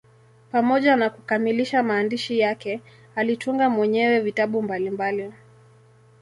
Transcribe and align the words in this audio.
Pamoja 0.51 0.95
na 0.95 1.09
kukamilisha 1.09 1.83
maandishi 1.83 2.39
yake, 2.39 2.81
alitunga 3.15 3.69
mwenyewe 3.69 4.19
vitabu 4.19 4.61
mbalimbali. 4.61 5.33